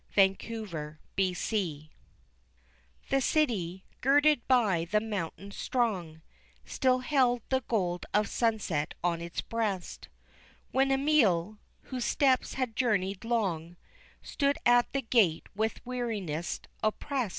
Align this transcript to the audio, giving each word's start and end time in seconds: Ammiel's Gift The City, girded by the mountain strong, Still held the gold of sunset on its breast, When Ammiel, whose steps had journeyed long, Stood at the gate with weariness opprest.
Ammiel's 0.17 0.97
Gift 1.15 1.89
The 3.11 3.21
City, 3.21 3.85
girded 4.01 4.47
by 4.47 4.85
the 4.85 4.99
mountain 4.99 5.51
strong, 5.51 6.23
Still 6.65 7.01
held 7.01 7.43
the 7.49 7.61
gold 7.67 8.07
of 8.11 8.27
sunset 8.27 8.95
on 9.03 9.21
its 9.21 9.41
breast, 9.41 10.09
When 10.71 10.89
Ammiel, 10.91 11.59
whose 11.83 12.05
steps 12.05 12.55
had 12.55 12.75
journeyed 12.75 13.23
long, 13.23 13.75
Stood 14.23 14.57
at 14.65 14.91
the 14.91 15.03
gate 15.03 15.45
with 15.55 15.85
weariness 15.85 16.61
opprest. 16.81 17.29